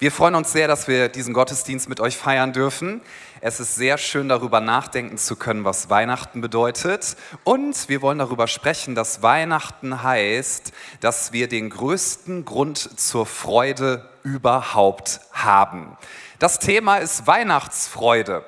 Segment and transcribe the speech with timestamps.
[0.00, 3.02] Wir freuen uns sehr, dass wir diesen Gottesdienst mit euch feiern dürfen.
[3.42, 7.18] Es ist sehr schön, darüber nachdenken zu können, was Weihnachten bedeutet.
[7.44, 14.08] Und wir wollen darüber sprechen, dass Weihnachten heißt, dass wir den größten Grund zur Freude
[14.22, 15.98] überhaupt haben.
[16.38, 18.46] Das Thema ist Weihnachtsfreude.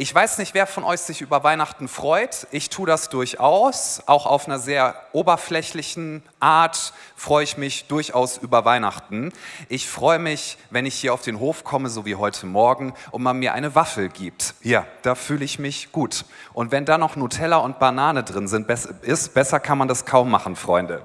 [0.00, 2.46] Ich weiß nicht, wer von euch sich über Weihnachten freut.
[2.52, 4.00] Ich tue das durchaus.
[4.06, 9.32] Auch auf einer sehr oberflächlichen Art freue ich mich durchaus über Weihnachten.
[9.68, 13.24] Ich freue mich, wenn ich hier auf den Hof komme, so wie heute Morgen, und
[13.24, 14.54] man mir eine Waffel gibt.
[14.62, 16.26] Ja, da fühle ich mich gut.
[16.52, 18.70] Und wenn da noch Nutella und Banane drin sind,
[19.02, 21.02] ist, besser kann man das kaum machen, Freunde.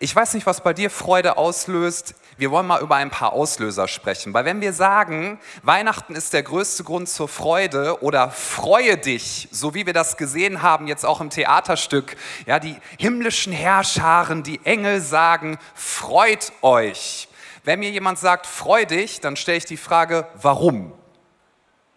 [0.00, 2.14] Ich weiß nicht, was bei dir Freude auslöst.
[2.36, 4.34] Wir wollen mal über ein paar Auslöser sprechen.
[4.34, 9.74] Weil wenn wir sagen, Weihnachten ist der größte Grund zur Freude oder freue dich, so
[9.74, 15.00] wie wir das gesehen haben jetzt auch im Theaterstück, ja, die himmlischen Herrscharen, die Engel
[15.00, 17.28] sagen, freut euch.
[17.62, 20.92] Wenn mir jemand sagt, freu dich, dann stelle ich die Frage, warum?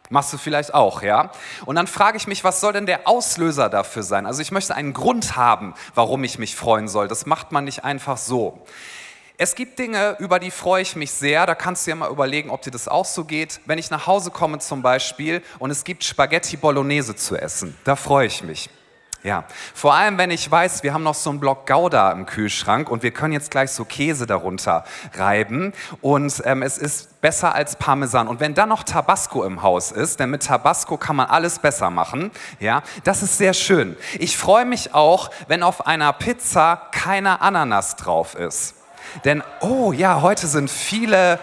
[0.10, 1.32] Machst du vielleicht auch, ja?
[1.66, 4.26] Und dann frage ich mich, was soll denn der Auslöser dafür sein?
[4.26, 7.08] Also ich möchte einen Grund haben, warum ich mich freuen soll.
[7.08, 8.66] Das macht man nicht einfach so.
[9.40, 11.46] Es gibt Dinge, über die freue ich mich sehr.
[11.46, 13.60] Da kannst du ja mal überlegen, ob dir das auch so geht.
[13.66, 17.96] Wenn ich nach Hause komme zum Beispiel und es gibt Spaghetti Bolognese zu essen, da
[17.96, 18.70] freue ich mich.
[19.24, 22.90] Ja, vor allem wenn ich weiß, wir haben noch so einen Block Gouda im Kühlschrank
[22.90, 27.76] und wir können jetzt gleich so Käse darunter reiben und ähm, es ist besser als
[27.76, 28.30] Parmesan.
[28.30, 31.90] Und wenn dann noch Tabasco im Haus ist, denn mit Tabasco kann man alles besser
[31.90, 33.98] machen, ja, das ist sehr schön.
[34.18, 38.76] Ich freue mich auch, wenn auf einer Pizza keine Ananas drauf ist.
[39.26, 41.40] Denn, oh ja, heute sind viele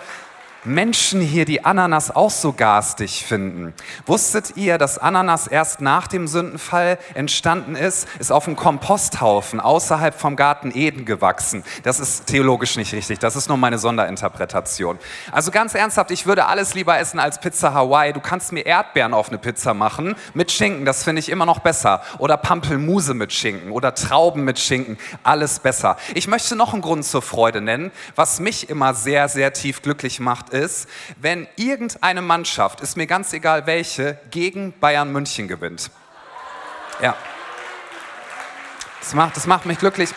[0.66, 3.74] Menschen hier, die Ananas auch so garstig finden.
[4.06, 8.08] Wusstet ihr, dass Ananas erst nach dem Sündenfall entstanden ist?
[8.18, 11.64] Ist auf einem Komposthaufen außerhalb vom Garten Eden gewachsen.
[11.82, 13.18] Das ist theologisch nicht richtig.
[13.18, 14.98] Das ist nur meine Sonderinterpretation.
[15.32, 18.14] Also ganz ernsthaft, ich würde alles lieber essen als Pizza Hawaii.
[18.14, 20.86] Du kannst mir Erdbeeren auf eine Pizza machen mit Schinken.
[20.86, 22.00] Das finde ich immer noch besser.
[22.16, 24.96] Oder Pampelmuse mit Schinken oder Trauben mit Schinken.
[25.24, 25.98] Alles besser.
[26.14, 30.20] Ich möchte noch einen Grund zur Freude nennen, was mich immer sehr, sehr tief glücklich
[30.20, 30.88] macht ist,
[31.20, 35.90] wenn irgendeine Mannschaft, ist mir ganz egal welche, gegen Bayern München gewinnt.
[37.02, 37.16] Ja.
[39.00, 40.10] Das macht, das macht mich glücklich.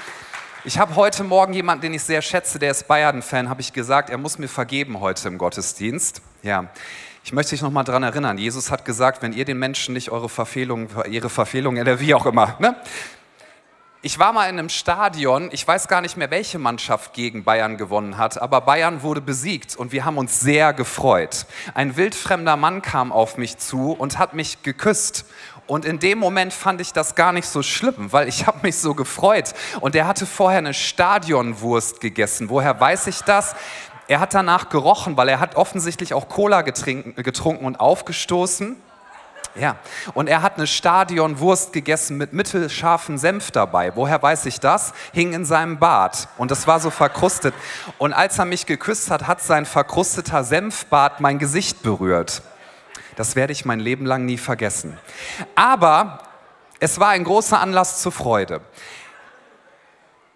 [0.64, 4.10] Ich habe heute Morgen jemanden, den ich sehr schätze, der ist Bayern-Fan, habe ich gesagt,
[4.10, 6.22] er muss mir vergeben heute im Gottesdienst.
[6.44, 6.68] Ja.
[7.24, 10.30] Ich möchte dich nochmal daran erinnern, Jesus hat gesagt, wenn ihr den Menschen nicht eure
[10.30, 12.76] Verfehlungen, ihre Verfehlungen, oder wie auch immer, ne?
[14.04, 17.78] Ich war mal in einem Stadion, ich weiß gar nicht mehr, welche Mannschaft gegen Bayern
[17.78, 21.48] gewonnen hat, aber Bayern wurde besiegt und wir haben uns sehr gefreut.
[21.74, 25.26] Ein wildfremder Mann kam auf mich zu und hat mich geküsst.
[25.66, 28.78] Und in dem Moment fand ich das gar nicht so schlimm, weil ich habe mich
[28.78, 29.56] so gefreut.
[29.82, 32.50] Und er hatte vorher eine Stadionwurst gegessen.
[32.50, 33.56] Woher weiß ich das?
[34.08, 38.78] Er hat danach gerochen, weil er hat offensichtlich auch Cola getrunken und aufgestoßen.
[39.60, 39.78] Ja,
[40.14, 43.96] und er hat eine Stadionwurst gegessen mit mittelscharfem Senf dabei.
[43.96, 44.94] Woher weiß ich das?
[45.14, 47.56] Hing in seinem Bart und das war so verkrustet.
[47.98, 52.44] Und als er mich geküsst hat, hat sein verkrusteter Senfbart mein Gesicht berührt.
[53.16, 55.00] Das werde ich mein Leben lang nie vergessen.
[55.56, 56.20] Aber
[56.80, 58.62] es war ein großer Anlass zur Freude,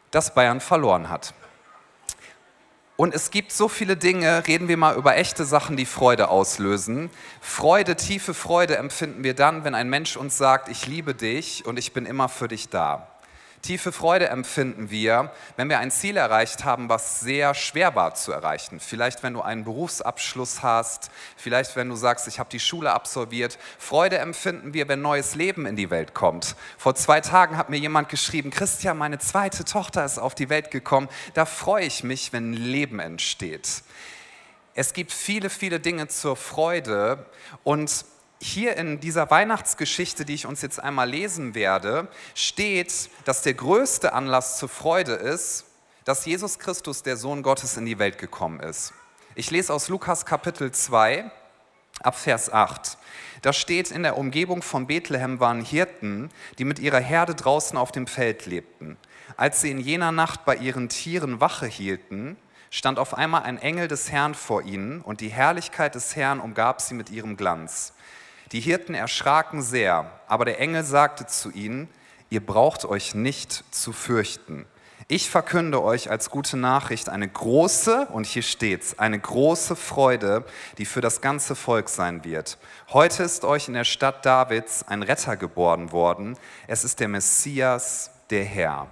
[0.09, 1.35] dass Bayern verloren hat.
[2.97, 7.09] Und es gibt so viele Dinge, reden wir mal über echte Sachen, die Freude auslösen.
[7.39, 11.77] Freude, tiefe Freude empfinden wir dann, wenn ein Mensch uns sagt, ich liebe dich und
[11.77, 13.10] ich bin immer für dich da.
[13.61, 18.31] Tiefe Freude empfinden wir, wenn wir ein Ziel erreicht haben, was sehr schwer war zu
[18.31, 18.79] erreichen.
[18.79, 23.59] Vielleicht, wenn du einen Berufsabschluss hast, vielleicht, wenn du sagst, ich habe die Schule absolviert.
[23.77, 26.55] Freude empfinden wir, wenn neues Leben in die Welt kommt.
[26.79, 30.71] Vor zwei Tagen hat mir jemand geschrieben, Christian, meine zweite Tochter ist auf die Welt
[30.71, 31.07] gekommen.
[31.35, 33.83] Da freue ich mich, wenn Leben entsteht.
[34.73, 37.25] Es gibt viele, viele Dinge zur Freude
[37.63, 38.05] und
[38.41, 44.13] hier in dieser Weihnachtsgeschichte, die ich uns jetzt einmal lesen werde, steht, dass der größte
[44.13, 45.65] Anlass zur Freude ist,
[46.05, 48.93] dass Jesus Christus, der Sohn Gottes, in die Welt gekommen ist.
[49.35, 51.29] Ich lese aus Lukas Kapitel 2
[52.01, 52.97] ab Vers 8.
[53.43, 57.91] Da steht, in der Umgebung von Bethlehem waren Hirten, die mit ihrer Herde draußen auf
[57.91, 58.97] dem Feld lebten.
[59.37, 62.37] Als sie in jener Nacht bei ihren Tieren Wache hielten,
[62.71, 66.81] stand auf einmal ein Engel des Herrn vor ihnen und die Herrlichkeit des Herrn umgab
[66.81, 67.93] sie mit ihrem Glanz.
[68.51, 71.87] Die Hirten erschraken sehr, aber der Engel sagte zu ihnen,
[72.29, 74.65] ihr braucht euch nicht zu fürchten.
[75.07, 80.45] Ich verkünde euch als gute Nachricht eine große, und hier steht's, eine große Freude,
[80.77, 82.57] die für das ganze Volk sein wird.
[82.91, 86.37] Heute ist euch in der Stadt Davids ein Retter geboren worden.
[86.67, 88.87] Es ist der Messias, der Herr.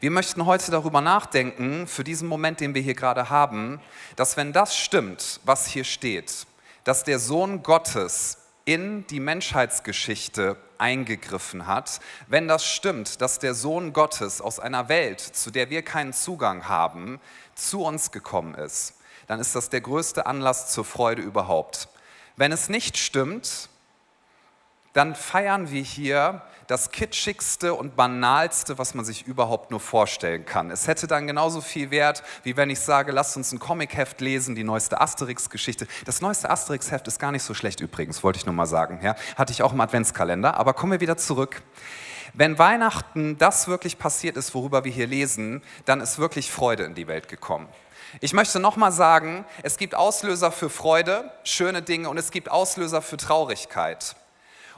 [0.00, 3.80] Wir möchten heute darüber nachdenken, für diesen Moment, den wir hier gerade haben,
[4.16, 6.46] dass wenn das stimmt, was hier steht,
[6.84, 13.92] dass der Sohn Gottes in die Menschheitsgeschichte eingegriffen hat, wenn das stimmt, dass der Sohn
[13.92, 17.20] Gottes aus einer Welt, zu der wir keinen Zugang haben,
[17.54, 18.94] zu uns gekommen ist,
[19.26, 21.88] dann ist das der größte Anlass zur Freude überhaupt.
[22.36, 23.68] Wenn es nicht stimmt,
[24.92, 30.70] dann feiern wir hier das kitschigste und banalste, was man sich überhaupt nur vorstellen kann.
[30.70, 34.54] Es hätte dann genauso viel Wert, wie wenn ich sage, lasst uns ein Comicheft lesen,
[34.54, 35.88] die neueste Asterix-Geschichte.
[36.04, 39.00] Das neueste Asterix-Heft ist gar nicht so schlecht übrigens, wollte ich nur mal sagen.
[39.02, 39.16] Ja?
[39.36, 41.62] Hatte ich auch im Adventskalender, aber kommen wir wieder zurück.
[42.34, 46.94] Wenn Weihnachten das wirklich passiert ist, worüber wir hier lesen, dann ist wirklich Freude in
[46.94, 47.68] die Welt gekommen.
[48.20, 53.02] Ich möchte nochmal sagen, es gibt Auslöser für Freude, schöne Dinge und es gibt Auslöser
[53.02, 54.14] für Traurigkeit.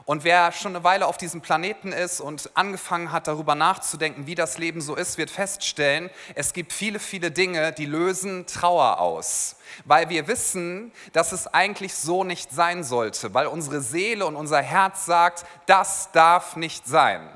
[0.05, 4.35] Und wer schon eine Weile auf diesem Planeten ist und angefangen hat, darüber nachzudenken, wie
[4.35, 9.55] das Leben so ist, wird feststellen, es gibt viele, viele Dinge, die lösen Trauer aus.
[9.85, 14.61] Weil wir wissen, dass es eigentlich so nicht sein sollte, weil unsere Seele und unser
[14.61, 17.29] Herz sagt, das darf nicht sein.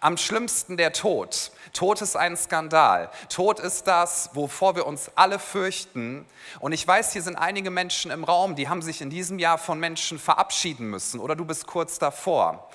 [0.00, 1.52] Am schlimmsten der Tod.
[1.72, 3.10] Tod ist ein Skandal.
[3.28, 6.26] Tod ist das, wovor wir uns alle fürchten.
[6.60, 9.58] Und ich weiß, hier sind einige Menschen im Raum, die haben sich in diesem Jahr
[9.58, 12.68] von Menschen verabschieden müssen oder du bist kurz davor.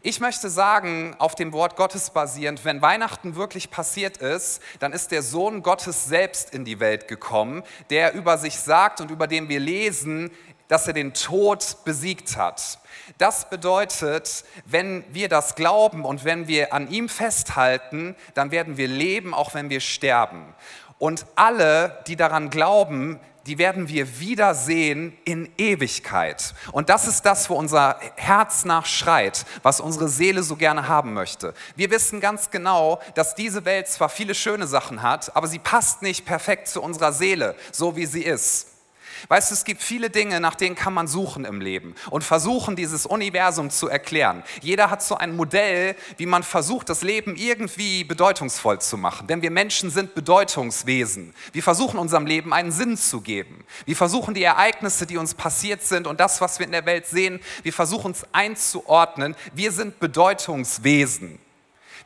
[0.00, 5.10] Ich möchte sagen, auf dem Wort Gottes basierend, wenn Weihnachten wirklich passiert ist, dann ist
[5.10, 9.48] der Sohn Gottes selbst in die Welt gekommen, der über sich sagt und über den
[9.48, 10.30] wir lesen,
[10.68, 12.78] dass er den Tod besiegt hat.
[13.16, 18.88] Das bedeutet, wenn wir das glauben und wenn wir an ihm festhalten, dann werden wir
[18.88, 20.54] leben, auch wenn wir sterben.
[20.98, 26.54] Und alle, die daran glauben, die werden wir wiedersehen in Ewigkeit.
[26.70, 31.54] Und das ist das, wo unser Herz nachschreit, was unsere Seele so gerne haben möchte.
[31.74, 36.02] Wir wissen ganz genau, dass diese Welt zwar viele schöne Sachen hat, aber sie passt
[36.02, 38.77] nicht perfekt zu unserer Seele, so wie sie ist.
[39.26, 42.76] Weißt du, es gibt viele Dinge, nach denen kann man suchen im Leben und versuchen,
[42.76, 44.44] dieses Universum zu erklären.
[44.62, 49.26] Jeder hat so ein Modell, wie man versucht, das Leben irgendwie bedeutungsvoll zu machen.
[49.26, 51.34] Denn wir Menschen sind Bedeutungswesen.
[51.52, 53.64] Wir versuchen unserem Leben einen Sinn zu geben.
[53.84, 57.06] Wir versuchen die Ereignisse, die uns passiert sind und das, was wir in der Welt
[57.06, 59.34] sehen, wir versuchen es einzuordnen.
[59.54, 61.38] Wir sind Bedeutungswesen.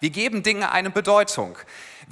[0.00, 1.56] Wir geben Dinge eine Bedeutung.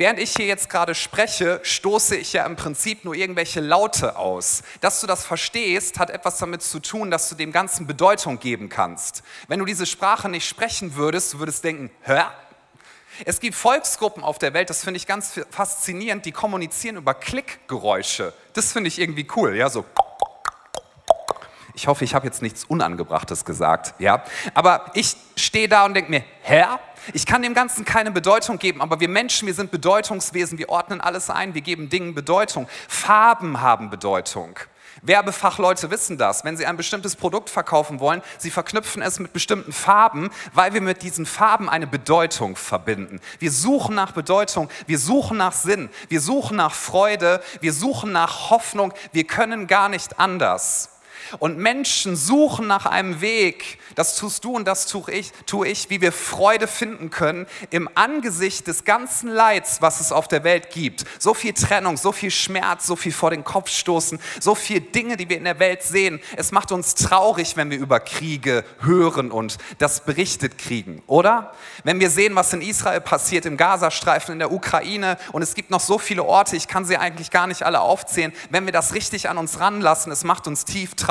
[0.01, 4.63] Während ich hier jetzt gerade spreche, stoße ich ja im Prinzip nur irgendwelche Laute aus.
[4.81, 8.71] Dass du das verstehst, hat etwas damit zu tun, dass du dem Ganzen Bedeutung geben
[8.71, 9.23] kannst.
[9.47, 12.23] Wenn du diese Sprache nicht sprechen würdest, du würdest denken, hä?
[13.27, 18.33] Es gibt Volksgruppen auf der Welt, das finde ich ganz faszinierend, die kommunizieren über Klickgeräusche.
[18.55, 19.85] Das finde ich irgendwie cool, ja, so.
[21.81, 24.23] Ich hoffe, ich habe jetzt nichts Unangebrachtes gesagt, ja.
[24.53, 26.67] Aber ich stehe da und denke mir, hä?
[27.15, 31.01] Ich kann dem Ganzen keine Bedeutung geben, aber wir Menschen, wir sind Bedeutungswesen, wir ordnen
[31.01, 32.69] alles ein, wir geben Dingen Bedeutung.
[32.87, 34.59] Farben haben Bedeutung.
[35.01, 36.45] Werbefachleute wissen das.
[36.45, 40.83] Wenn sie ein bestimmtes Produkt verkaufen wollen, sie verknüpfen es mit bestimmten Farben, weil wir
[40.83, 43.21] mit diesen Farben eine Bedeutung verbinden.
[43.39, 48.51] Wir suchen nach Bedeutung, wir suchen nach Sinn, wir suchen nach Freude, wir suchen nach
[48.51, 48.93] Hoffnung.
[49.13, 51.00] Wir können gar nicht anders.
[51.39, 55.91] Und Menschen suchen nach einem Weg, das tust du und das tue ich, tue ich,
[55.91, 60.71] wie wir Freude finden können im Angesicht des ganzen Leids, was es auf der Welt
[60.71, 61.05] gibt.
[61.19, 65.17] So viel Trennung, so viel Schmerz, so viel vor den Kopf stoßen, so viele Dinge,
[65.17, 66.21] die wir in der Welt sehen.
[66.37, 71.53] Es macht uns traurig, wenn wir über Kriege hören und das berichtet kriegen, oder?
[71.85, 75.71] Wenn wir sehen, was in Israel passiert, im Gazastreifen, in der Ukraine und es gibt
[75.71, 78.33] noch so viele Orte, ich kann sie eigentlich gar nicht alle aufzählen.
[78.51, 81.10] Wenn wir das richtig an uns ranlassen, es macht uns tief traurig.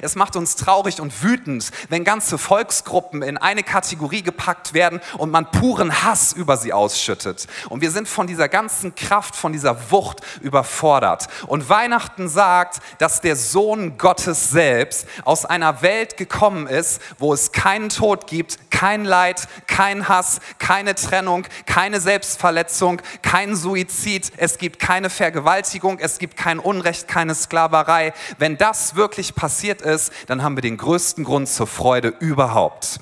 [0.00, 5.32] Es macht uns traurig und wütend, wenn ganze Volksgruppen in eine Kategorie gepackt werden und
[5.32, 7.48] man puren Hass über sie ausschüttet.
[7.68, 11.26] Und wir sind von dieser ganzen Kraft, von dieser Wucht überfordert.
[11.48, 17.50] Und Weihnachten sagt, dass der Sohn Gottes selbst aus einer Welt gekommen ist, wo es
[17.50, 24.78] keinen Tod gibt, kein Leid, kein Hass, keine Trennung, keine Selbstverletzung, kein Suizid, es gibt
[24.78, 28.12] keine Vergewaltigung, es gibt kein Unrecht, keine Sklaverei.
[28.38, 33.00] Wenn das wirklich passiert ist, dann haben wir den größten Grund zur Freude überhaupt.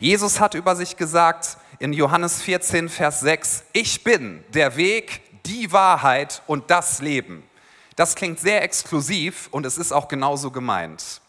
[0.00, 5.72] Jesus hat über sich gesagt in Johannes 14, Vers 6, ich bin der Weg, die
[5.72, 7.42] Wahrheit und das Leben.
[7.96, 11.20] Das klingt sehr exklusiv und es ist auch genauso gemeint.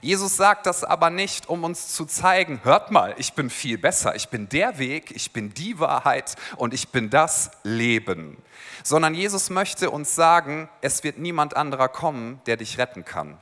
[0.00, 4.14] Jesus sagt das aber nicht, um uns zu zeigen, hört mal, ich bin viel besser,
[4.14, 8.36] ich bin der Weg, ich bin die Wahrheit und ich bin das Leben.
[8.82, 13.38] Sondern Jesus möchte uns sagen, es wird niemand anderer kommen, der dich retten kann.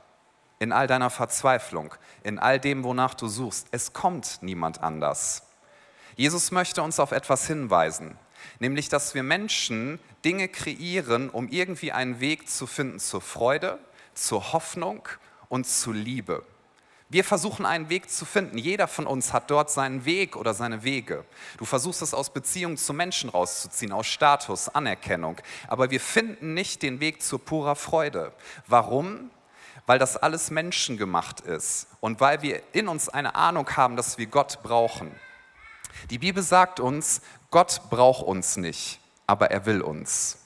[0.63, 1.93] In all deiner Verzweiflung,
[2.23, 3.67] in all dem, wonach du suchst.
[3.71, 5.43] Es kommt niemand anders.
[6.15, 8.17] Jesus möchte uns auf etwas hinweisen.
[8.59, 13.77] Nämlich, dass wir Menschen Dinge kreieren, um irgendwie einen Weg zu finden zur Freude,
[14.13, 15.05] zur Hoffnung
[15.49, 16.45] und zur Liebe.
[17.09, 18.57] Wir versuchen einen Weg zu finden.
[18.57, 21.25] Jeder von uns hat dort seinen Weg oder seine Wege.
[21.57, 25.41] Du versuchst es aus Beziehung zu Menschen rauszuziehen, aus Status, Anerkennung.
[25.67, 28.31] Aber wir finden nicht den Weg zur purer Freude.
[28.65, 29.29] Warum?
[29.85, 34.27] Weil das alles menschengemacht ist und weil wir in uns eine Ahnung haben, dass wir
[34.27, 35.11] Gott brauchen.
[36.09, 37.21] Die Bibel sagt uns,
[37.51, 40.39] Gott braucht uns nicht, aber er will uns.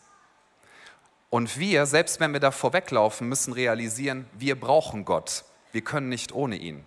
[1.30, 5.44] Und wir, selbst wenn wir da vorweglaufen, müssen realisieren, wir brauchen Gott.
[5.72, 6.84] Wir können nicht ohne ihn.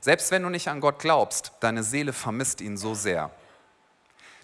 [0.00, 3.30] Selbst wenn du nicht an Gott glaubst, deine Seele vermisst ihn so sehr.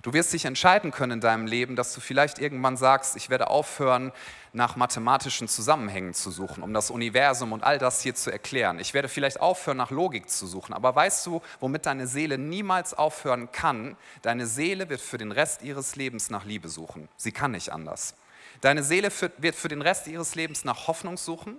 [0.04, 3.48] Du wirst dich entscheiden können in deinem Leben, dass du vielleicht irgendwann sagst, ich werde
[3.48, 4.12] aufhören,
[4.52, 8.78] nach mathematischen Zusammenhängen zu suchen, um das Universum und all das hier zu erklären.
[8.78, 10.74] Ich werde vielleicht aufhören, nach Logik zu suchen.
[10.74, 13.96] Aber weißt du, womit deine Seele niemals aufhören kann?
[14.20, 17.08] Deine Seele wird für den Rest ihres Lebens nach Liebe suchen.
[17.16, 18.14] Sie kann nicht anders.
[18.60, 19.08] Deine Seele
[19.38, 21.56] wird für den Rest ihres Lebens nach Hoffnung suchen.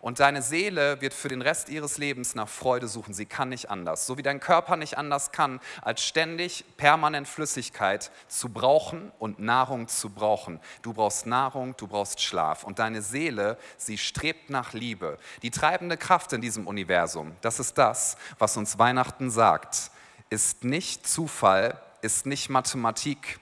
[0.00, 3.12] Und deine Seele wird für den Rest ihres Lebens nach Freude suchen.
[3.12, 4.06] Sie kann nicht anders.
[4.06, 9.88] So wie dein Körper nicht anders kann, als ständig permanent Flüssigkeit zu brauchen und Nahrung
[9.88, 10.58] zu brauchen.
[10.80, 12.64] Du brauchst Nahrung, du brauchst Schlaf.
[12.64, 15.18] Und deine Seele, sie strebt nach Liebe.
[15.42, 19.90] Die treibende Kraft in diesem Universum, das ist das, was uns Weihnachten sagt,
[20.30, 23.38] ist nicht Zufall, ist nicht Mathematik,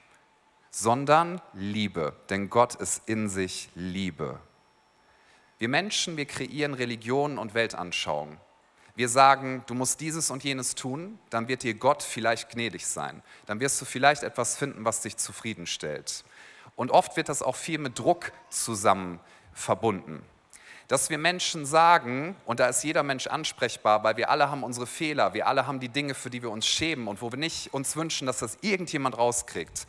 [0.71, 2.15] sondern Liebe.
[2.29, 4.39] Denn Gott ist in sich Liebe.
[5.59, 8.37] Wir Menschen, wir kreieren Religionen und Weltanschauungen.
[8.95, 13.21] Wir sagen, du musst dieses und jenes tun, dann wird dir Gott vielleicht gnädig sein.
[13.45, 16.23] Dann wirst du vielleicht etwas finden, was dich zufriedenstellt.
[16.77, 19.19] Und oft wird das auch viel mit Druck zusammen
[19.51, 20.23] verbunden.
[20.87, 24.87] Dass wir Menschen sagen, und da ist jeder Mensch ansprechbar, weil wir alle haben unsere
[24.87, 27.73] Fehler, wir alle haben die Dinge, für die wir uns schämen und wo wir nicht
[27.73, 29.87] uns wünschen, dass das irgendjemand rauskriegt.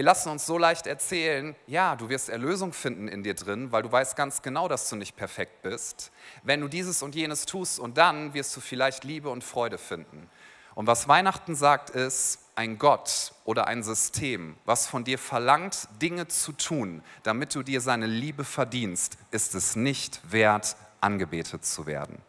[0.00, 3.82] Wir lassen uns so leicht erzählen, ja, du wirst Erlösung finden in dir drin, weil
[3.82, 6.10] du weißt ganz genau, dass du nicht perfekt bist.
[6.42, 10.30] Wenn du dieses und jenes tust und dann wirst du vielleicht Liebe und Freude finden.
[10.74, 16.28] Und was Weihnachten sagt, ist, ein Gott oder ein System, was von dir verlangt, Dinge
[16.28, 22.22] zu tun, damit du dir seine Liebe verdienst, ist es nicht wert, angebetet zu werden.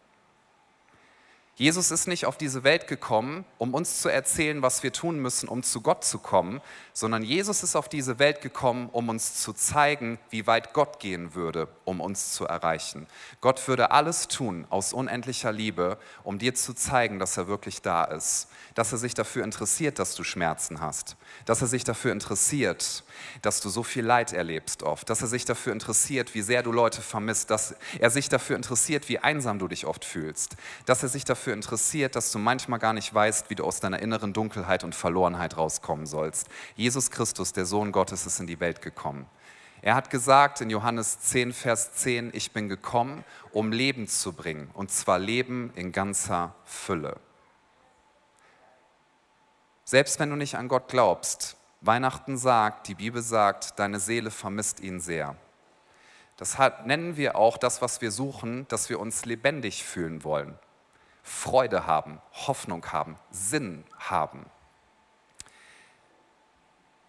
[1.62, 5.48] Jesus ist nicht auf diese Welt gekommen, um uns zu erzählen, was wir tun müssen,
[5.48, 6.60] um zu Gott zu kommen,
[6.92, 11.36] sondern Jesus ist auf diese Welt gekommen, um uns zu zeigen, wie weit Gott gehen
[11.36, 13.06] würde, um uns zu erreichen.
[13.42, 18.06] Gott würde alles tun aus unendlicher Liebe, um dir zu zeigen, dass er wirklich da
[18.06, 21.16] ist, dass er sich dafür interessiert, dass du Schmerzen hast,
[21.46, 23.04] dass er sich dafür interessiert,
[23.44, 26.72] dass du so viel Leid erlebst oft, dass er sich dafür interessiert, wie sehr du
[26.72, 30.56] Leute vermisst, dass er sich dafür interessiert, wie einsam du dich oft fühlst,
[30.88, 34.00] dass er sich dafür interessiert, dass du manchmal gar nicht weißt, wie du aus deiner
[34.00, 36.48] inneren Dunkelheit und Verlorenheit rauskommen sollst.
[36.76, 39.26] Jesus Christus, der Sohn Gottes, ist in die Welt gekommen.
[39.84, 44.70] Er hat gesagt in Johannes 10, Vers 10, ich bin gekommen, um Leben zu bringen,
[44.74, 47.20] und zwar Leben in ganzer Fülle.
[49.84, 54.80] Selbst wenn du nicht an Gott glaubst, Weihnachten sagt, die Bibel sagt, deine Seele vermisst
[54.80, 55.36] ihn sehr.
[56.38, 60.58] Das nennen wir auch das, was wir suchen, dass wir uns lebendig fühlen wollen,
[61.24, 64.46] Freude haben, Hoffnung haben, Sinn haben.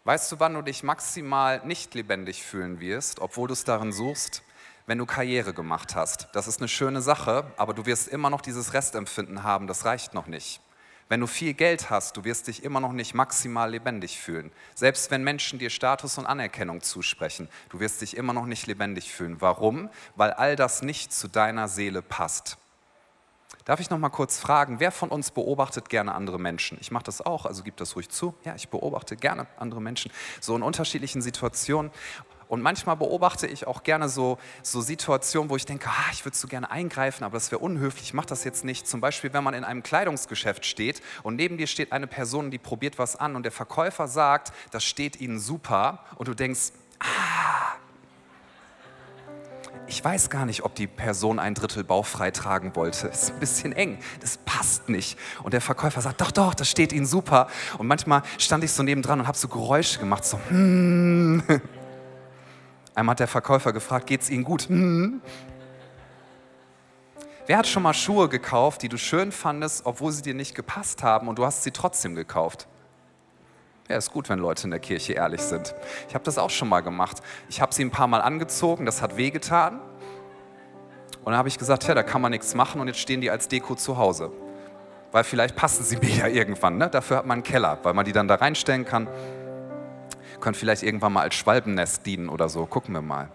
[0.05, 4.43] Weißt du, wann du dich maximal nicht lebendig fühlen wirst, obwohl du es darin suchst?
[4.87, 6.29] Wenn du Karriere gemacht hast.
[6.33, 10.13] Das ist eine schöne Sache, aber du wirst immer noch dieses Restempfinden haben, das reicht
[10.13, 10.61] noch nicht.
[11.09, 14.51] Wenn du viel Geld hast, du wirst dich immer noch nicht maximal lebendig fühlen.
[14.75, 19.13] Selbst wenn Menschen dir Status und Anerkennung zusprechen, du wirst dich immer noch nicht lebendig
[19.13, 19.41] fühlen.
[19.41, 19.91] Warum?
[20.17, 22.57] Weil all das nicht zu deiner Seele passt.
[23.65, 26.79] Darf ich noch mal kurz fragen, wer von uns beobachtet gerne andere Menschen?
[26.81, 28.35] Ich mache das auch, also gib das ruhig zu.
[28.45, 31.93] Ja, ich beobachte gerne andere Menschen, so in unterschiedlichen Situationen.
[32.49, 36.37] Und manchmal beobachte ich auch gerne so, so Situationen, wo ich denke, ah, ich würde
[36.37, 38.87] so gerne eingreifen, aber das wäre unhöflich, ich mache das jetzt nicht.
[38.87, 42.59] Zum Beispiel, wenn man in einem Kleidungsgeschäft steht und neben dir steht eine Person, die
[42.59, 47.62] probiert was an und der Verkäufer sagt, das steht ihnen super und du denkst, ah,
[49.93, 53.09] ich weiß gar nicht, ob die Person ein Drittel bauchfrei tragen wollte.
[53.09, 55.19] Ist ein bisschen eng, das passt nicht.
[55.43, 57.47] Und der Verkäufer sagt, doch, doch, das steht Ihnen super.
[57.77, 61.43] Und manchmal stand ich so nebendran und habe so Geräusche gemacht, so, hmm.
[62.95, 64.63] Einmal hat der Verkäufer gefragt, geht es Ihnen gut?
[64.69, 65.21] Hm.
[67.47, 71.03] Wer hat schon mal Schuhe gekauft, die du schön fandest, obwohl sie dir nicht gepasst
[71.03, 72.67] haben und du hast sie trotzdem gekauft?
[73.89, 75.75] Ja, ist gut, wenn Leute in der Kirche ehrlich sind.
[76.09, 77.19] Ich habe das auch schon mal gemacht.
[77.49, 79.81] Ich habe sie ein paar Mal angezogen, das hat wehgetan.
[81.25, 83.31] Und dann habe ich gesagt, ja, da kann man nichts machen und jetzt stehen die
[83.31, 84.33] als Deko zu Hause.
[85.13, 86.79] Weil vielleicht passen sie mir ja irgendwann.
[86.79, 86.89] Ne?
[86.89, 89.09] Dafür hat man einen Keller, weil man die dann da reinstellen kann.
[90.41, 92.67] Könnte vielleicht irgendwann mal als Schwalbennest dienen oder so.
[92.67, 93.29] Gucken wir mal.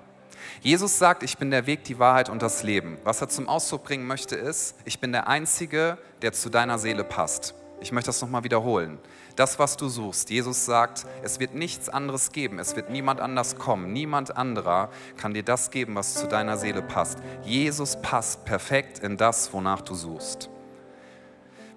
[0.62, 2.98] Jesus sagt, ich bin der Weg, die Wahrheit und das Leben.
[3.04, 7.04] Was er zum Ausdruck bringen möchte, ist, ich bin der Einzige, der zu deiner Seele
[7.04, 7.54] passt.
[7.80, 8.98] Ich möchte das nochmal wiederholen.
[9.36, 13.56] Das, was du suchst, Jesus sagt, es wird nichts anderes geben, es wird niemand anders
[13.58, 17.20] kommen, niemand anderer kann dir das geben, was zu deiner Seele passt.
[17.44, 20.50] Jesus passt perfekt in das, wonach du suchst.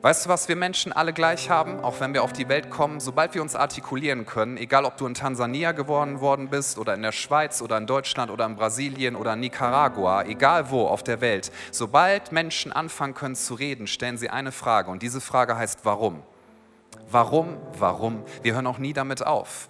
[0.03, 3.01] Weißt du, was wir Menschen alle gleich haben, auch wenn wir auf die Welt kommen?
[3.01, 7.03] Sobald wir uns artikulieren können, egal ob du in Tansania geworden worden bist oder in
[7.03, 11.21] der Schweiz oder in Deutschland oder in Brasilien oder in Nicaragua, egal wo auf der
[11.21, 15.81] Welt, sobald Menschen anfangen können zu reden, stellen sie eine Frage und diese Frage heißt
[15.85, 16.23] warum?
[17.11, 17.59] Warum?
[17.79, 18.23] Warum?
[18.41, 19.69] Wir hören auch nie damit auf.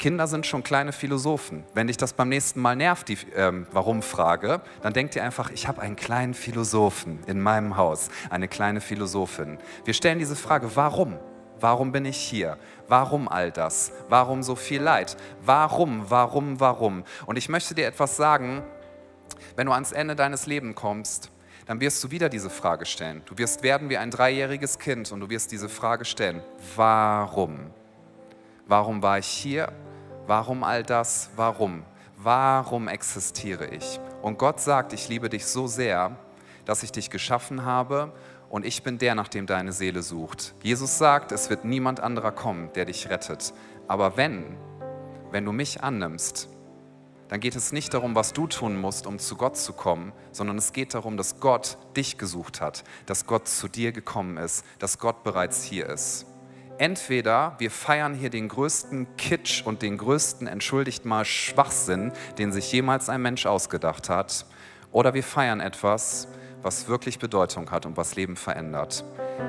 [0.00, 1.62] Kinder sind schon kleine Philosophen.
[1.74, 5.68] Wenn dich das beim nächsten Mal nervt, die ähm, Warum-Frage, dann denkt ihr einfach, ich
[5.68, 9.58] habe einen kleinen Philosophen in meinem Haus, eine kleine Philosophin.
[9.84, 11.18] Wir stellen diese Frage, warum?
[11.60, 12.56] Warum bin ich hier?
[12.88, 13.92] Warum all das?
[14.08, 15.18] Warum so viel Leid?
[15.44, 17.04] Warum, warum, warum?
[17.26, 18.62] Und ich möchte dir etwas sagen,
[19.54, 21.30] wenn du ans Ende deines Lebens kommst,
[21.66, 23.20] dann wirst du wieder diese Frage stellen.
[23.26, 26.42] Du wirst werden wie ein dreijähriges Kind und du wirst diese Frage stellen.
[26.74, 27.70] Warum?
[28.66, 29.70] Warum war ich hier?
[30.30, 31.30] Warum all das?
[31.34, 31.82] Warum?
[32.16, 33.98] Warum existiere ich?
[34.22, 36.16] Und Gott sagt, ich liebe dich so sehr,
[36.64, 38.12] dass ich dich geschaffen habe
[38.48, 40.54] und ich bin der, nach dem deine Seele sucht.
[40.62, 43.52] Jesus sagt, es wird niemand anderer kommen, der dich rettet.
[43.88, 44.56] Aber wenn,
[45.32, 46.48] wenn du mich annimmst,
[47.26, 50.58] dann geht es nicht darum, was du tun musst, um zu Gott zu kommen, sondern
[50.58, 55.00] es geht darum, dass Gott dich gesucht hat, dass Gott zu dir gekommen ist, dass
[55.00, 56.29] Gott bereits hier ist
[56.80, 62.72] entweder wir feiern hier den größten Kitsch und den größten, entschuldigt mal, Schwachsinn, den sich
[62.72, 64.46] jemals ein Mensch ausgedacht hat,
[64.90, 66.26] oder wir feiern etwas,
[66.62, 69.04] was wirklich Bedeutung hat und was Leben verändert.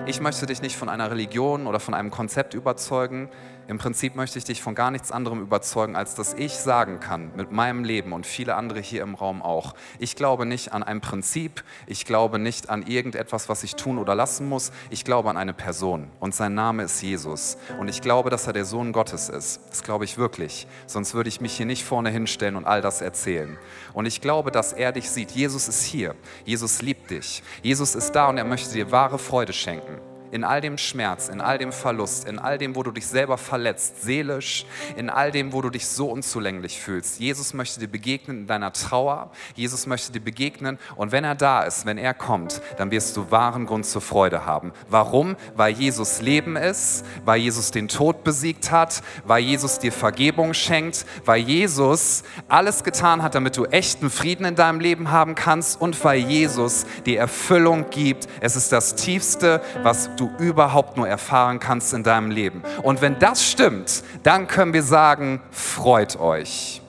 [0.06, 3.30] Ich möchte dich nicht von einer Religion oder von einem Konzept überzeugen,
[3.72, 7.32] im Prinzip möchte ich dich von gar nichts anderem überzeugen, als dass ich sagen kann
[7.38, 9.76] mit meinem Leben und viele andere hier im Raum auch.
[9.98, 14.14] Ich glaube nicht an ein Prinzip, ich glaube nicht an irgendetwas, was ich tun oder
[14.14, 14.74] lassen muss.
[14.90, 17.56] Ich glaube an eine Person und sein Name ist Jesus.
[17.80, 19.62] Und ich glaube, dass er der Sohn Gottes ist.
[19.70, 20.68] Das glaube ich wirklich.
[20.86, 23.58] Sonst würde ich mich hier nicht vorne hinstellen und all das erzählen.
[23.94, 25.32] Und ich glaube, dass er dich sieht.
[25.32, 26.16] Jesus ist hier.
[26.44, 27.42] Jesus liebt dich.
[27.64, 31.42] Jesus ist da und er möchte dir wahre Freude schenken in all dem Schmerz, in
[31.42, 34.66] all dem Verlust, in all dem, wo du dich selber verletzt, seelisch,
[34.96, 37.20] in all dem, wo du dich so unzulänglich fühlst.
[37.20, 39.32] Jesus möchte dir begegnen in deiner Trauer.
[39.56, 43.30] Jesus möchte dir begegnen und wenn er da ist, wenn er kommt, dann wirst du
[43.32, 44.72] wahren Grund zur Freude haben.
[44.90, 45.36] Warum?
[45.56, 51.06] Weil Jesus Leben ist, weil Jesus den Tod besiegt hat, weil Jesus dir Vergebung schenkt,
[51.26, 56.02] weil Jesus alles getan hat, damit du echten Frieden in deinem Leben haben kannst und
[56.04, 58.28] weil Jesus die Erfüllung gibt.
[58.40, 62.62] Es ist das Tiefste, was du du überhaupt nur erfahren kannst in deinem Leben.
[62.84, 66.82] Und wenn das stimmt, dann können wir sagen, freut euch.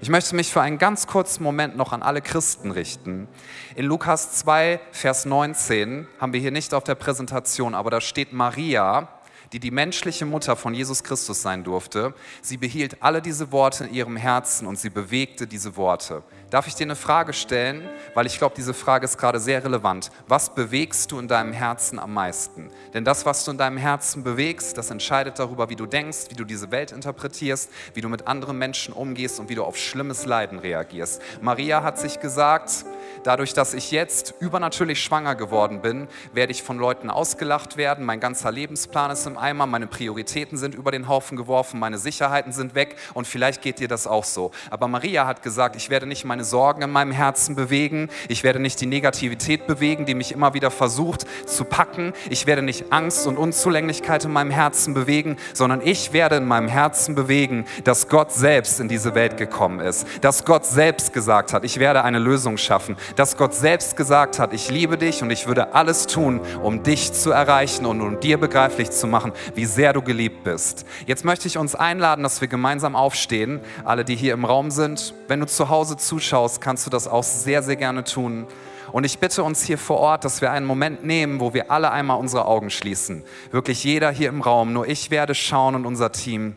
[0.00, 3.28] Ich möchte mich für einen ganz kurzen Moment noch an alle Christen richten.
[3.74, 8.32] In Lukas 2, Vers 19 haben wir hier nicht auf der Präsentation, aber da steht
[8.32, 9.08] Maria,
[9.52, 12.14] die die menschliche Mutter von Jesus Christus sein durfte.
[12.42, 16.22] Sie behielt alle diese Worte in ihrem Herzen und sie bewegte diese Worte.
[16.50, 17.88] Darf ich dir eine Frage stellen?
[18.14, 20.10] Weil ich glaube, diese Frage ist gerade sehr relevant.
[20.28, 22.70] Was bewegst du in deinem Herzen am meisten?
[22.94, 26.36] Denn das, was du in deinem Herzen bewegst, das entscheidet darüber, wie du denkst, wie
[26.36, 30.24] du diese Welt interpretierst, wie du mit anderen Menschen umgehst und wie du auf schlimmes
[30.24, 31.20] Leiden reagierst.
[31.40, 32.84] Maria hat sich gesagt,
[33.24, 38.04] dadurch, dass ich jetzt übernatürlich schwanger geworden bin, werde ich von Leuten ausgelacht werden.
[38.04, 42.52] Mein ganzer Lebensplan ist im Eimer, meine Prioritäten sind über den Haufen geworfen, meine Sicherheiten
[42.52, 44.52] sind weg und vielleicht geht dir das auch so.
[44.70, 48.58] Aber Maria hat gesagt, ich werde nicht meine Sorgen in meinem Herzen bewegen, ich werde
[48.58, 53.26] nicht die Negativität bewegen, die mich immer wieder versucht zu packen, ich werde nicht Angst
[53.26, 58.32] und Unzulänglichkeit in meinem Herzen bewegen, sondern ich werde in meinem Herzen bewegen, dass Gott
[58.32, 62.58] selbst in diese Welt gekommen ist, dass Gott selbst gesagt hat, ich werde eine Lösung
[62.58, 66.82] schaffen, dass Gott selbst gesagt hat, ich liebe dich und ich würde alles tun, um
[66.82, 70.84] dich zu erreichen und um dir begreiflich zu machen, wie sehr du geliebt bist.
[71.06, 75.14] Jetzt möchte ich uns einladen, dass wir gemeinsam aufstehen, alle, die hier im Raum sind.
[75.28, 76.25] Wenn du zu Hause zuschaust,
[76.60, 78.46] kannst du das auch sehr, sehr gerne tun.
[78.92, 81.90] Und ich bitte uns hier vor Ort, dass wir einen Moment nehmen, wo wir alle
[81.90, 83.24] einmal unsere Augen schließen.
[83.50, 86.56] Wirklich jeder hier im Raum, nur ich werde schauen und unser Team.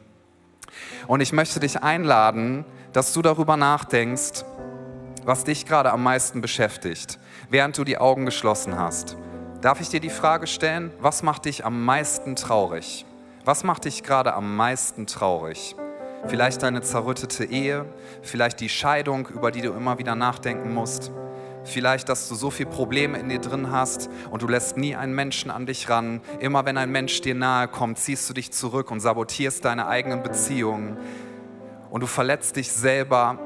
[1.08, 4.46] Und ich möchte dich einladen, dass du darüber nachdenkst,
[5.26, 9.18] was dich gerade am meisten beschäftigt, während du die Augen geschlossen hast.
[9.62, 13.06] Darf ich dir die Frage stellen, was macht dich am meisten traurig?
[13.44, 15.76] Was macht dich gerade am meisten traurig?
[16.28, 17.86] Vielleicht deine zerrüttete Ehe,
[18.22, 21.12] vielleicht die Scheidung, über die du immer wieder nachdenken musst,
[21.64, 25.14] Vielleicht, dass du so viele Probleme in dir drin hast und du lässt nie einen
[25.14, 26.22] Menschen an dich ran.
[26.40, 30.24] Immer wenn ein Mensch dir nahe kommt, ziehst du dich zurück und sabotierst deine eigenen
[30.24, 30.98] Beziehungen.
[31.90, 33.40] Und du verletzt dich selber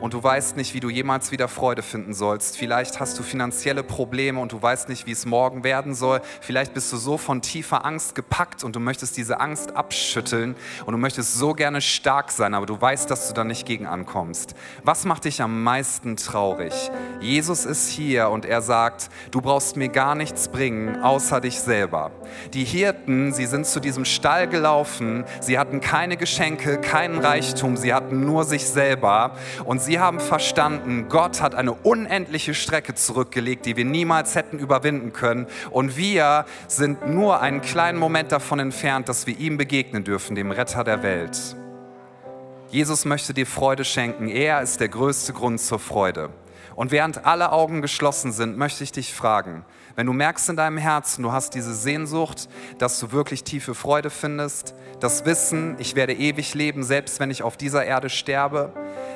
[0.00, 2.56] und du weißt nicht, wie du jemals wieder Freude finden sollst.
[2.56, 6.20] Vielleicht hast du finanzielle Probleme und du weißt nicht, wie es morgen werden soll.
[6.40, 10.54] Vielleicht bist du so von tiefer Angst gepackt und du möchtest diese Angst abschütteln
[10.86, 13.86] und du möchtest so gerne stark sein, aber du weißt, dass du da nicht gegen
[13.86, 14.54] ankommst.
[14.84, 16.72] Was macht dich am meisten traurig?
[17.20, 22.12] Jesus ist hier und er sagt, du brauchst mir gar nichts bringen, außer dich selber.
[22.54, 27.92] Die Hirten, sie sind zu diesem Stall gelaufen, sie hatten keine Geschenke, keinen Reichtum, sie
[27.92, 29.32] hatten nur sich selber
[29.64, 35.14] und sie haben verstanden, Gott hat eine unendliche Strecke zurückgelegt, die wir niemals hätten überwinden
[35.14, 35.46] können.
[35.70, 40.50] Und wir sind nur einen kleinen Moment davon entfernt, dass wir ihm begegnen dürfen, dem
[40.50, 41.56] Retter der Welt.
[42.68, 44.28] Jesus möchte dir Freude schenken.
[44.28, 46.28] Er ist der größte Grund zur Freude.
[46.76, 49.64] Und während alle Augen geschlossen sind, möchte ich dich fragen,
[49.98, 54.10] wenn du merkst in deinem Herzen, du hast diese Sehnsucht, dass du wirklich tiefe Freude
[54.10, 58.72] findest, das Wissen, ich werde ewig leben, selbst wenn ich auf dieser Erde sterbe,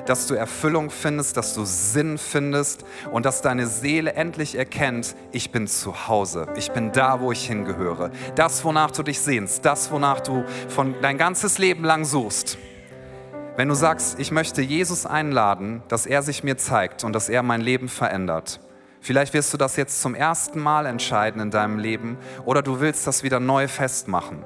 [0.07, 5.53] dass du Erfüllung findest, dass du Sinn findest und dass deine Seele endlich erkennt, ich
[5.53, 8.11] bin zu Hause, ich bin da, wo ich hingehöre.
[8.35, 12.59] Das, wonach du dich sehnst, das, wonach du von dein ganzes Leben lang suchst.
[13.55, 17.45] Wenn du sagst, ich möchte Jesus einladen, dass er sich mir zeigt und dass er
[17.45, 18.59] mein Leben verändert.
[19.05, 23.05] Vielleicht wirst du das jetzt zum ersten Mal entscheiden in deinem Leben oder du willst
[23.05, 24.45] das wieder neu festmachen,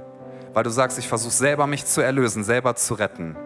[0.54, 3.36] weil du sagst, ich versuche selber mich zu erlösen, selber zu retten.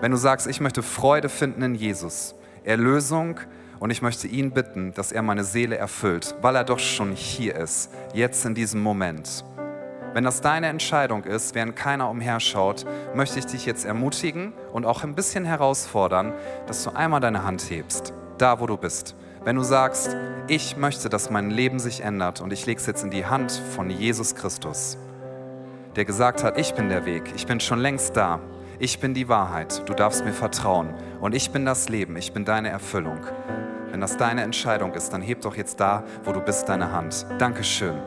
[0.00, 3.40] Wenn du sagst, ich möchte Freude finden in Jesus, Erlösung
[3.78, 7.56] und ich möchte ihn bitten, dass er meine Seele erfüllt, weil er doch schon hier
[7.56, 9.44] ist, jetzt in diesem Moment.
[10.14, 15.04] Wenn das deine Entscheidung ist, während keiner umherschaut, möchte ich dich jetzt ermutigen und auch
[15.04, 16.32] ein bisschen herausfordern,
[16.66, 19.14] dass du einmal deine Hand hebst, da wo du bist.
[19.44, 20.16] Wenn du sagst,
[20.48, 23.52] ich möchte, dass mein Leben sich ändert und ich lege es jetzt in die Hand
[23.52, 24.96] von Jesus Christus,
[25.96, 28.40] der gesagt hat, ich bin der Weg, ich bin schon längst da,
[28.78, 32.46] ich bin die Wahrheit, du darfst mir vertrauen und ich bin das Leben, ich bin
[32.46, 33.20] deine Erfüllung.
[33.90, 37.26] Wenn das deine Entscheidung ist, dann heb doch jetzt da, wo du bist, deine Hand.
[37.38, 38.00] Dankeschön.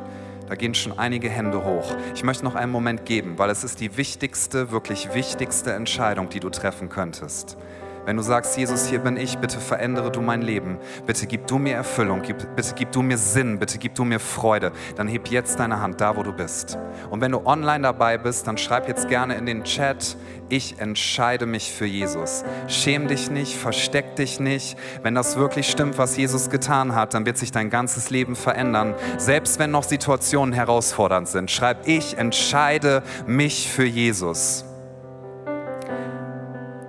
[0.48, 1.94] Da gehen schon einige Hände hoch.
[2.16, 6.40] Ich möchte noch einen Moment geben, weil es ist die wichtigste, wirklich wichtigste Entscheidung, die
[6.40, 7.58] du treffen könntest.
[8.08, 10.78] Wenn du sagst, Jesus, hier bin ich, bitte verändere du mein Leben.
[11.06, 14.22] Bitte gib du mir Erfüllung, gib, bitte gib du mir Sinn, bitte gib du mir
[14.22, 14.72] Freude.
[14.96, 16.78] Dann heb jetzt deine Hand da, wo du bist.
[17.10, 20.16] Und wenn du online dabei bist, dann schreib jetzt gerne in den Chat,
[20.48, 22.46] ich entscheide mich für Jesus.
[22.70, 24.78] Schäm dich nicht, versteck dich nicht.
[25.04, 28.96] Wenn das wirklich stimmt, was Jesus getan hat, dann wird sich dein ganzes Leben verändern.
[29.18, 34.64] Selbst wenn noch Situationen herausfordernd sind, schreib, ich entscheide mich für Jesus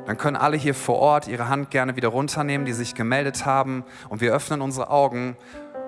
[0.09, 3.85] dann können alle hier vor Ort ihre Hand gerne wieder runternehmen, die sich gemeldet haben.
[4.09, 5.37] Und wir öffnen unsere Augen.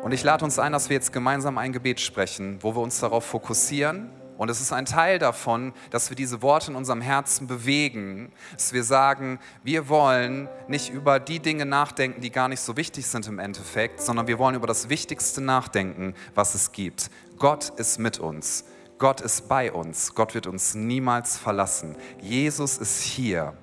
[0.02, 3.00] Und ich lade uns ein, dass wir jetzt gemeinsam ein Gebet sprechen, wo wir uns
[3.00, 4.10] darauf fokussieren.
[4.36, 8.74] Und es ist ein Teil davon, dass wir diese Worte in unserem Herzen bewegen, dass
[8.74, 13.26] wir sagen, wir wollen nicht über die Dinge nachdenken, die gar nicht so wichtig sind
[13.26, 17.10] im Endeffekt, sondern wir wollen über das Wichtigste nachdenken, was es gibt.
[17.38, 18.66] Gott ist mit uns.
[18.98, 20.14] Gott ist bei uns.
[20.14, 21.96] Gott wird uns niemals verlassen.
[22.20, 23.54] Jesus ist hier.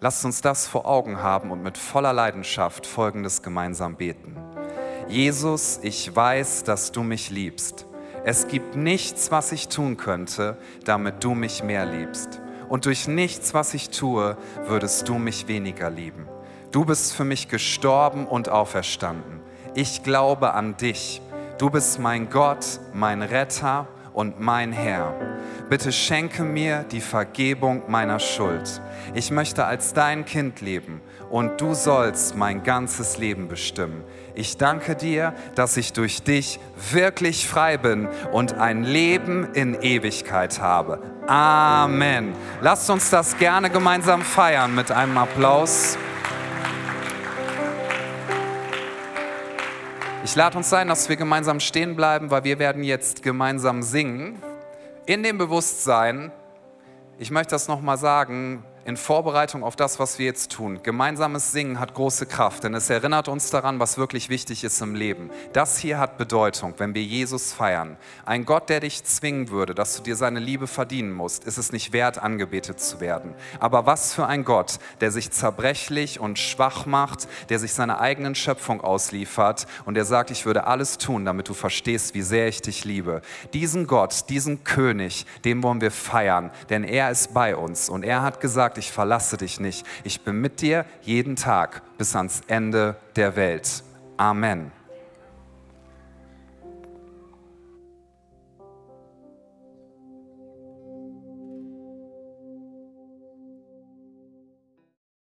[0.00, 4.36] Lasst uns das vor Augen haben und mit voller Leidenschaft Folgendes gemeinsam beten.
[5.08, 7.86] Jesus, ich weiß, dass du mich liebst.
[8.22, 12.42] Es gibt nichts, was ich tun könnte, damit du mich mehr liebst.
[12.68, 16.28] Und durch nichts, was ich tue, würdest du mich weniger lieben.
[16.72, 19.40] Du bist für mich gestorben und auferstanden.
[19.74, 21.22] Ich glaube an dich.
[21.56, 25.14] Du bist mein Gott, mein Retter und mein Herr.
[25.68, 28.80] Bitte schenke mir die Vergebung meiner Schuld.
[29.14, 34.04] Ich möchte als dein Kind leben und du sollst mein ganzes Leben bestimmen.
[34.36, 36.60] Ich danke dir, dass ich durch dich
[36.92, 41.02] wirklich frei bin und ein Leben in Ewigkeit habe.
[41.26, 42.32] Amen.
[42.60, 45.98] Lasst uns das gerne gemeinsam feiern mit einem Applaus.
[50.22, 54.40] Ich lade uns ein, dass wir gemeinsam stehen bleiben, weil wir werden jetzt gemeinsam singen
[55.06, 56.32] in dem Bewusstsein,
[57.18, 60.78] ich möchte das nochmal sagen, in Vorbereitung auf das, was wir jetzt tun.
[60.84, 64.94] Gemeinsames Singen hat große Kraft, denn es erinnert uns daran, was wirklich wichtig ist im
[64.94, 65.30] Leben.
[65.52, 67.96] Das hier hat Bedeutung, wenn wir Jesus feiern.
[68.24, 71.72] Ein Gott, der dich zwingen würde, dass du dir seine Liebe verdienen musst, ist es
[71.72, 73.34] nicht wert, angebetet zu werden.
[73.58, 78.36] Aber was für ein Gott, der sich zerbrechlich und schwach macht, der sich seiner eigenen
[78.36, 82.62] Schöpfung ausliefert und der sagt, ich würde alles tun, damit du verstehst, wie sehr ich
[82.62, 83.20] dich liebe.
[83.52, 88.22] Diesen Gott, diesen König, den wollen wir feiern, denn er ist bei uns und er
[88.22, 89.86] hat gesagt, sagt, ich verlasse dich nicht.
[90.04, 93.82] Ich bin mit dir jeden Tag bis ans Ende der Welt.
[94.16, 94.70] Amen.